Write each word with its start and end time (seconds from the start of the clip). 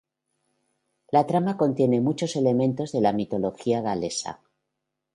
La 1.11 1.23
trama 1.27 1.55
contiene 1.57 2.01
muchos 2.01 2.35
elementos 2.35 2.91
de 2.91 3.01
la 3.01 3.13
mitología 3.13 3.81
galesa. 3.81 4.39